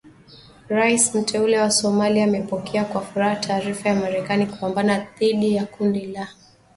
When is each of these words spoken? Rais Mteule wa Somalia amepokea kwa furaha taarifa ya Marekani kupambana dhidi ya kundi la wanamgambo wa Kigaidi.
Rais 0.67 1.13
Mteule 1.15 1.59
wa 1.59 1.71
Somalia 1.71 2.23
amepokea 2.23 2.85
kwa 2.85 3.01
furaha 3.01 3.35
taarifa 3.35 3.89
ya 3.89 3.95
Marekani 3.95 4.45
kupambana 4.47 4.99
dhidi 5.19 5.55
ya 5.55 5.65
kundi 5.65 5.99
la 5.99 6.01
wanamgambo 6.01 6.19
wa 6.19 6.25
Kigaidi. 6.41 6.59